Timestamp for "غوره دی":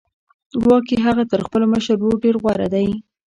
2.41-2.87